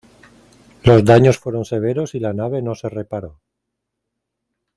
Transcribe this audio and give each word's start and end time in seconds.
Los 0.83 1.05
daños 1.05 1.37
fueron 1.37 1.63
severos 1.63 2.15
y 2.15 2.19
la 2.19 2.33
nave 2.33 2.63
no 2.63 2.73
se 2.73 2.89
reparó. 2.89 3.37